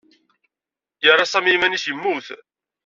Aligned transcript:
Yerra 1.03 1.25
Sami 1.31 1.51
iman-nnes 1.55 1.85
yemmut. 1.89 2.27